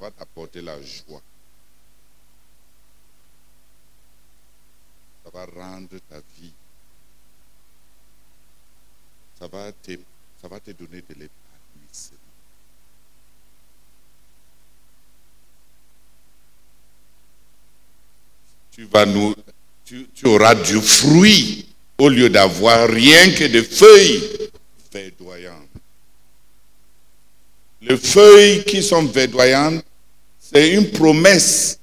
va 0.00 0.10
t'apporter 0.10 0.60
la 0.60 0.82
joie. 0.82 1.22
Ça 5.22 5.30
va 5.32 5.46
rendre 5.46 5.96
ta 6.10 6.18
vie. 6.36 6.52
Ça 9.38 9.46
va 9.46 9.70
te, 9.70 9.92
ça 10.42 10.48
va 10.48 10.58
te 10.58 10.72
donner 10.72 11.02
de 11.02 11.14
l'épanouissement. 11.14 12.18
Tu, 18.72 18.84
vas 18.86 19.06
nous, 19.06 19.32
tu, 19.84 20.08
tu 20.12 20.26
auras 20.26 20.56
du 20.56 20.80
fruit 20.80 21.68
au 21.98 22.08
lieu 22.08 22.28
d'avoir 22.28 22.88
rien 22.88 23.32
que 23.32 23.44
des 23.44 23.62
feuilles 23.62 24.48
Les 27.80 27.96
feuilles 27.96 28.64
qui 28.64 28.82
sont 28.82 29.04
verdoyantes, 29.04 29.84
c'est 30.38 30.74
une 30.74 30.90
promesse 30.90 31.78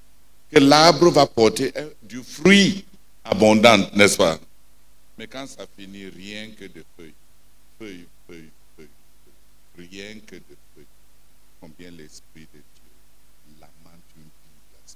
que 0.52 0.60
l'arbre 0.60 1.10
va 1.10 1.26
porter 1.26 1.72
euh, 1.78 1.90
du 2.04 2.22
fruit 2.24 2.86
abondant, 3.24 3.78
n'est-ce 3.94 4.18
pas? 4.18 4.40
Mais 5.18 5.28
quand 5.28 5.48
ça 5.48 5.66
finit, 5.78 6.10
rien 6.10 6.50
que 6.60 6.66
de 6.66 6.84
feuilles. 6.98 7.14
Feuilles, 7.80 8.06
feuilles, 8.28 8.50
feuilles. 8.76 8.88
Rien 9.78 10.20
que 10.26 10.36
de 10.36 10.56
feuilles. 10.74 10.86
Combien 11.62 11.92
l'Esprit 11.92 12.48
de 12.54 12.60
Dieu 12.60 13.60
lamente 13.60 14.04
une 14.18 14.24
vie. 14.24 14.96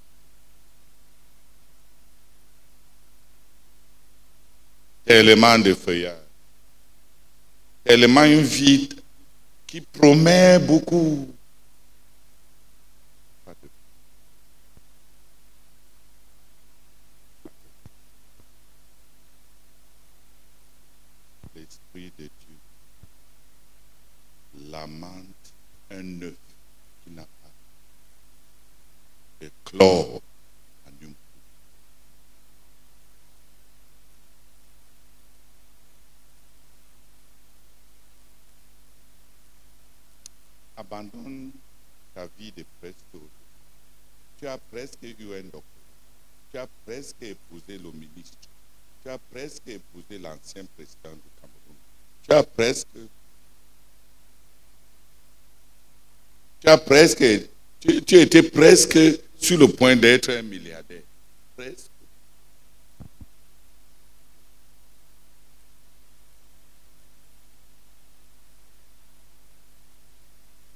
Tellement 5.06 5.58
de 5.58 5.74
feuillage. 5.74 6.19
Tellement 7.90 8.22
une 8.22 8.42
vie 8.42 8.88
qui 9.66 9.80
promet 9.80 10.60
beaucoup. 10.60 11.26
Pas 13.44 13.52
de- 13.60 13.68
l'Esprit 21.56 22.12
clore 29.64 30.22
en 30.86 30.92
une 31.00 31.14
Abandonne 40.76 41.52
ta 42.14 42.26
vie 42.38 42.52
de 42.52 42.64
presto. 42.80 43.20
Tu 44.38 44.39
as 44.50 44.58
presque 44.58 45.02
eu 45.02 45.34
un 45.34 45.42
docteur. 45.42 45.62
Tu 46.50 46.58
as 46.58 46.66
presque 46.84 47.16
épousé 47.22 47.78
le 47.78 47.92
ministre. 47.92 48.36
Tu 49.02 49.08
as 49.08 49.18
presque 49.18 49.62
épousé 49.66 50.18
l'ancien 50.18 50.64
président 50.76 51.14
du 51.14 51.30
Cameroun. 51.40 51.76
Tu 52.22 52.32
as 52.32 52.42
presque. 52.42 52.88
Tu 56.60 56.68
as 56.68 56.78
presque. 56.78 57.24
Tu, 57.80 58.16
étais 58.16 58.42
presque 58.42 58.98
sur 59.38 59.58
le 59.58 59.68
point 59.68 59.96
d'être 59.96 60.30
un 60.30 60.42
milliardaire. 60.42 61.02
Presque. 61.56 61.86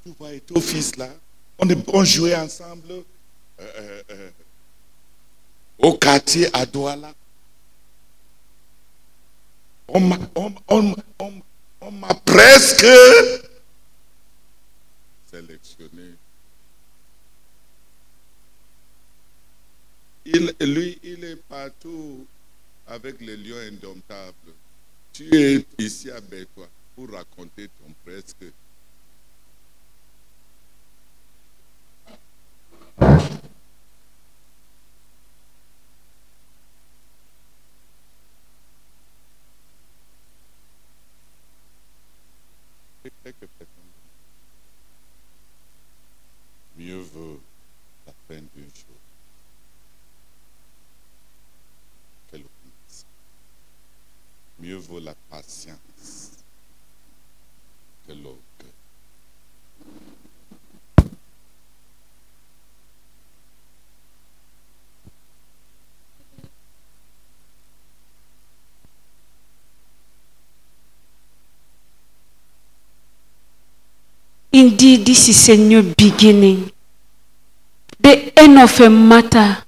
Tu 0.04 0.10
vois, 0.18 0.32
et 0.32 0.40
ton 0.40 0.60
fils 0.60 0.96
là, 0.96 1.10
on, 1.58 1.66
on 1.88 2.04
jouait 2.04 2.37
ensemble 2.37 3.04
au 5.79 5.94
quartier 5.98 6.48
à 6.55 6.64
Douala. 6.66 7.12
On 9.88 10.00
m'a 10.00 10.18
on- 10.37 10.94
presque 12.24 12.87
sélectionné. 15.31 16.14
Il, 20.27 20.55
lui, 20.61 20.98
il 21.03 21.22
est 21.24 21.37
partout 21.37 22.27
avec 22.87 23.20
les 23.20 23.37
lions 23.37 23.59
indomptables. 23.59 24.53
Tu 25.12 25.29
es 25.37 25.66
ici 25.79 26.11
à 26.11 26.20
Bétois 26.20 26.68
pour 26.96 27.11
raconter 27.11 27.68
ton 27.68 27.92
presque. 28.05 28.44
Mieux 46.76 46.98
vaut 47.00 47.40
la 48.06 48.12
fin 48.28 48.42
d'une 48.54 48.68
chose 48.68 48.84
que 52.30 52.37
commencement. 52.37 53.08
Mieux 54.58 54.76
vaut 54.76 55.00
la 55.00 55.14
patience 55.30 56.44
que 58.06 58.12
l'orgueil. 58.12 58.54
Indeed, 74.55 75.05
this 75.05 75.29
is 75.29 75.49
a 75.49 75.57
new 75.57 75.83
beginning. 75.83 76.71
The 77.99 78.33
end 78.38 78.57
of 78.61 78.81
a 78.81 78.88
matter 78.88 79.64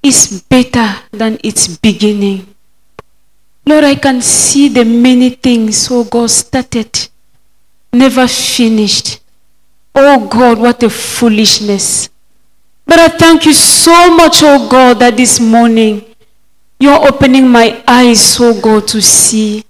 is 0.00 0.44
better 0.48 0.88
than 1.10 1.36
its 1.42 1.66
beginning. 1.78 2.46
Lord, 3.66 3.82
I 3.82 3.96
can 3.96 4.22
see 4.22 4.68
the 4.68 4.84
many 4.84 5.30
things, 5.30 5.88
oh 5.90 6.04
God, 6.04 6.30
started, 6.30 7.08
never 7.92 8.28
finished. 8.28 9.18
Oh 9.96 10.28
God, 10.28 10.60
what 10.60 10.80
a 10.84 10.88
foolishness. 10.88 12.08
But 12.86 13.00
I 13.00 13.08
thank 13.08 13.46
you 13.46 13.52
so 13.52 14.16
much, 14.16 14.44
oh 14.44 14.68
God, 14.68 15.00
that 15.00 15.16
this 15.16 15.40
morning 15.40 16.04
you're 16.78 17.04
opening 17.04 17.48
my 17.48 17.82
eyes, 17.88 18.36
oh 18.38 18.60
God, 18.60 18.86
to 18.88 19.02
see. 19.02 19.64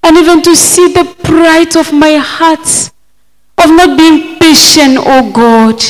And 0.00 0.16
even 0.16 0.42
to 0.42 0.54
see 0.54 0.92
the 0.92 1.12
pride 1.24 1.76
of 1.76 1.92
my 1.92 2.14
heart 2.18 2.92
of 3.64 3.70
not 3.76 3.98
being 3.98 4.38
patient, 4.38 4.98
oh 4.98 5.30
God, 5.32 5.82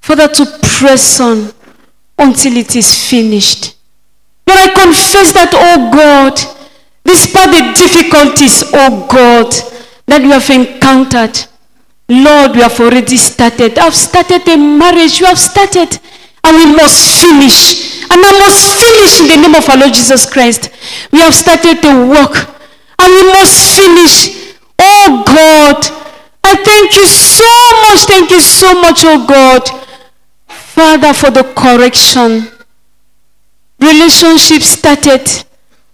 Father, 0.00 0.28
to 0.28 0.46
press 0.62 1.20
on 1.20 1.52
until 2.18 2.56
it 2.56 2.76
is 2.76 3.08
finished. 3.08 3.76
But 4.44 4.56
I 4.56 4.68
confess 4.68 5.32
that, 5.32 5.50
oh 5.52 5.90
God, 5.90 6.34
despite 7.04 7.50
the 7.50 7.72
difficulties, 7.74 8.64
oh 8.72 9.06
God, 9.10 9.52
that 10.06 10.22
we 10.22 10.30
have 10.30 10.48
encountered, 10.50 11.36
Lord, 12.08 12.54
we 12.54 12.62
have 12.62 12.78
already 12.78 13.16
started. 13.16 13.78
I've 13.78 13.94
started 13.94 14.46
a 14.48 14.56
marriage. 14.56 15.18
You 15.18 15.26
have 15.26 15.38
started. 15.38 15.98
And 16.44 16.56
we 16.56 16.76
must 16.76 17.20
finish. 17.20 18.04
And 18.06 18.22
I 18.22 18.32
must 18.38 18.78
finish 18.78 19.18
in 19.18 19.26
the 19.26 19.42
name 19.42 19.56
of 19.56 19.68
our 19.68 19.76
Lord 19.76 19.92
Jesus 19.92 20.30
Christ. 20.30 20.70
We 21.10 21.18
have 21.18 21.34
started 21.34 21.82
the 21.82 22.06
work. 22.06 22.46
And 23.02 23.10
we 23.10 23.22
must 23.32 23.74
finish. 23.74 24.54
Oh 24.78 25.24
God, 25.26 26.05
I 26.48 26.54
thank 26.62 26.94
you 26.94 27.06
so 27.06 27.50
much. 27.82 28.06
Thank 28.06 28.30
you 28.30 28.40
so 28.40 28.80
much, 28.80 29.00
oh 29.02 29.26
God. 29.26 29.62
Father, 30.46 31.12
for 31.12 31.30
the 31.30 31.42
correction. 31.42 32.46
Relationship 33.80 34.62
started, 34.62 35.26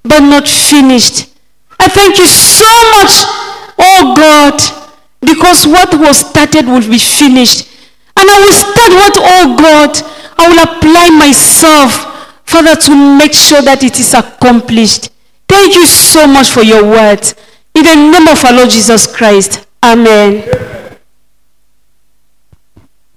but 0.02 0.20
not 0.20 0.46
finished. 0.46 1.34
I 1.80 1.88
thank 1.88 2.18
you 2.18 2.26
so 2.26 2.68
much, 3.00 3.24
oh 3.78 4.14
God, 4.14 4.60
because 5.20 5.66
what 5.66 5.92
was 5.98 6.18
started 6.18 6.66
will 6.66 6.86
be 6.88 6.98
finished. 6.98 7.68
And 8.16 8.28
I 8.28 8.38
will 8.44 8.52
start 8.52 8.92
what, 8.92 9.14
oh 9.18 9.56
God, 9.56 9.90
I 10.38 10.48
will 10.48 10.62
apply 10.62 11.10
myself, 11.16 12.44
Father, 12.44 12.76
to 12.76 13.18
make 13.18 13.32
sure 13.32 13.62
that 13.62 13.82
it 13.82 13.98
is 13.98 14.12
accomplished. 14.14 15.08
Thank 15.48 15.74
you 15.74 15.86
so 15.86 16.26
much 16.26 16.50
for 16.50 16.62
your 16.62 16.84
words. 16.84 17.34
In 17.74 17.84
the 17.84 17.96
name 17.96 18.28
of 18.28 18.44
our 18.44 18.52
Lord 18.52 18.70
Jesus 18.70 19.06
Christ. 19.06 19.66
Amen. 19.84 20.42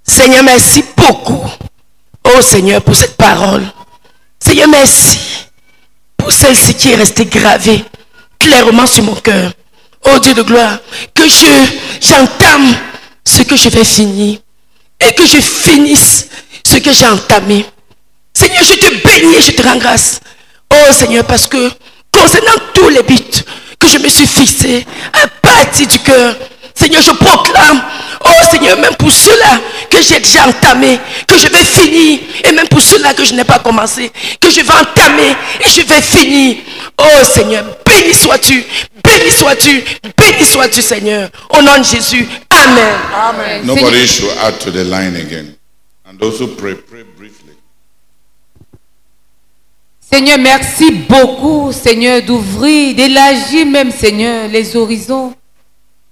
Seigneur, 0.02 0.42
merci 0.42 0.84
beaucoup. 0.96 1.44
Oh 2.24 2.42
Seigneur, 2.42 2.82
pour 2.82 2.96
cette 2.96 3.16
parole. 3.16 3.62
Seigneur, 4.40 4.68
merci 4.68 5.18
pour 6.16 6.32
celle-ci 6.32 6.74
qui 6.74 6.90
est 6.90 6.96
restée 6.96 7.24
gravée 7.26 7.84
clairement 8.40 8.86
sur 8.86 9.04
mon 9.04 9.14
cœur. 9.14 9.52
Oh 10.06 10.18
Dieu 10.18 10.34
de 10.34 10.42
gloire, 10.42 10.78
que 11.14 11.22
je 11.28 11.46
j'entame 12.00 12.74
ce 13.24 13.42
que 13.42 13.56
je 13.56 13.68
vais 13.68 13.84
finir 13.84 14.40
et 15.00 15.12
que 15.14 15.24
je 15.24 15.40
finisse 15.40 16.28
ce 16.64 16.78
que 16.78 16.92
j'ai 16.92 17.06
entamé. 17.06 17.64
Seigneur, 18.34 18.64
je 18.64 18.74
te 18.74 18.88
bénis 18.88 19.36
et 19.36 19.40
je 19.40 19.52
te 19.52 19.62
rends 19.62 19.78
grâce. 19.78 20.20
Oh 20.72 20.92
Seigneur, 20.92 21.24
parce 21.26 21.46
que 21.46 21.70
concernant 22.10 22.58
tous 22.74 22.88
les 22.88 23.04
buts 23.04 23.44
que 23.78 23.86
je 23.86 23.98
me 23.98 24.08
suis 24.08 24.26
fixés 24.26 24.84
à 25.12 25.28
partir 25.28 25.86
du 25.86 25.98
cœur, 26.00 26.34
Seigneur, 26.78 27.02
je 27.02 27.10
proclame, 27.12 27.82
oh 28.22 28.28
Seigneur, 28.50 28.78
même 28.78 28.94
pour 28.96 29.10
ceux-là 29.10 29.60
que 29.90 29.96
j'ai 30.02 30.20
déjà 30.20 30.46
entamé, 30.46 31.00
que 31.26 31.36
je 31.36 31.48
vais 31.48 31.64
finir, 31.64 32.20
et 32.44 32.52
même 32.52 32.68
pour 32.68 32.82
ceux-là 32.82 33.14
que 33.14 33.24
je 33.24 33.32
n'ai 33.32 33.44
pas 33.44 33.58
commencé, 33.58 34.12
que 34.40 34.50
je 34.50 34.60
vais 34.60 34.72
entamer 34.72 35.34
et 35.64 35.68
je 35.68 35.80
vais 35.80 36.02
finir. 36.02 36.56
Oh 36.98 37.24
Seigneur, 37.24 37.64
béni 37.84 38.12
sois-tu, 38.12 38.62
béni 39.02 39.30
sois-tu, 39.30 39.82
béni 40.18 40.44
sois-tu 40.44 40.82
Seigneur. 40.82 41.30
Au 41.48 41.62
nom 41.62 41.78
de 41.78 41.84
Jésus, 41.84 42.28
Amen. 42.50 43.64
Nobody 43.64 44.06
should 44.06 44.36
add 44.38 44.60
to 44.60 44.70
the 44.70 44.84
line 44.84 45.16
again. 45.16 45.56
And 46.04 46.22
also 46.22 46.46
pray, 46.46 46.74
pray 46.74 47.02
briefly. 47.02 47.54
Seigneur, 50.00 50.38
merci 50.38 50.92
beaucoup, 51.08 51.72
Seigneur, 51.72 52.22
d'ouvrir, 52.22 52.94
d'élargir 52.94 53.66
même, 53.66 53.90
Seigneur, 53.90 54.48
les 54.48 54.76
horizons. 54.76 55.34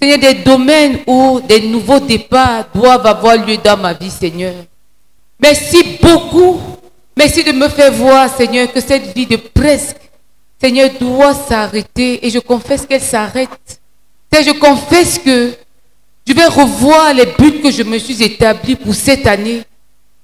Seigneur, 0.05 0.19
des 0.19 0.43
domaines 0.43 0.99
où 1.07 1.41
des 1.41 1.63
nouveaux 1.63 1.99
départs 2.01 2.67
doivent 2.75 3.07
avoir 3.07 3.39
lieu 3.39 3.57
dans 3.57 3.79
ma 3.79 3.95
vie, 3.95 4.11
Seigneur. 4.11 4.53
Merci 5.41 5.99
beaucoup. 6.03 6.61
Merci 7.17 7.43
de 7.43 7.53
me 7.53 7.69
faire 7.71 7.91
voir, 7.91 8.29
Seigneur, 8.37 8.71
que 8.71 8.83
cette 8.83 9.17
vie 9.17 9.25
de 9.25 9.37
presque, 9.37 9.97
Seigneur, 10.61 10.91
doit 11.01 11.33
s'arrêter. 11.33 12.27
Et 12.27 12.29
je 12.29 12.39
confesse 12.39 12.85
qu'elle 12.85 13.01
s'arrête. 13.01 13.81
Je 14.31 14.51
confesse 14.51 15.19
que 15.19 15.55
je 16.27 16.35
vais 16.35 16.47
revoir 16.47 17.15
les 17.15 17.27
buts 17.39 17.63
que 17.63 17.71
je 17.71 17.83
me 17.83 17.97
suis 17.97 18.23
établis 18.23 18.77
pour 18.77 18.95
cette 18.95 19.27
année. 19.27 19.63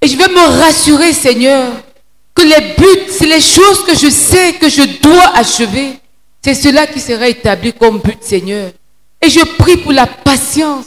Et 0.02 0.08
je 0.08 0.16
vais 0.16 0.28
me 0.28 0.60
rassurer, 0.62 1.14
Seigneur, 1.14 1.72
que 2.34 2.42
les 2.42 2.74
buts, 2.76 3.06
c'est 3.08 3.26
les 3.26 3.40
choses 3.40 3.82
que 3.86 3.96
je 3.96 4.10
sais 4.10 4.52
que 4.54 4.68
je 4.68 5.00
dois 5.00 5.34
achever. 5.36 5.92
C'est 6.44 6.54
cela 6.54 6.86
qui 6.86 7.00
sera 7.00 7.28
établi 7.28 7.72
comme 7.72 7.98
but, 7.98 8.18
Seigneur. 8.20 8.72
Et 9.22 9.28
je 9.28 9.40
prie 9.58 9.76
pour 9.78 9.92
la 9.92 10.06
patience, 10.06 10.86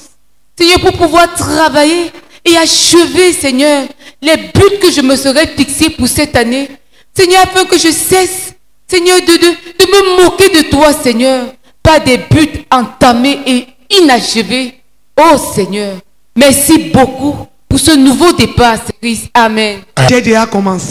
Seigneur, 0.57 0.79
pour 0.79 0.93
pouvoir 0.93 1.33
travailler 1.35 2.11
et 2.45 2.57
achever, 2.57 3.31
Seigneur, 3.33 3.85
les 4.21 4.37
buts 4.37 4.79
que 4.81 4.91
je 4.91 5.01
me 5.01 5.15
serais 5.15 5.47
fixés 5.47 5.89
pour 5.91 6.07
cette 6.07 6.35
année. 6.35 6.69
Seigneur, 7.13 7.43
afin 7.43 7.65
que 7.65 7.77
je 7.77 7.91
cesse, 7.91 8.53
Seigneur, 8.87 9.19
de, 9.21 9.33
de, 9.33 9.37
de 9.37 9.91
me 9.91 10.23
moquer 10.23 10.49
de 10.49 10.69
toi, 10.69 10.93
Seigneur, 10.93 11.53
pas 11.81 11.99
des 11.99 12.17
buts 12.17 12.65
entamés 12.71 13.39
et 13.45 13.67
inachevés. 13.97 14.79
Oh 15.19 15.37
Seigneur, 15.53 15.97
merci 16.35 16.77
beaucoup 16.91 17.35
pour 17.69 17.79
ce 17.79 17.91
nouveau 17.91 18.33
départ, 18.33 18.77
Christ. 19.01 19.29
Amen. 19.33 19.81
J'ai 20.09 20.21
déjà 20.21 20.45
commencé. 20.47 20.81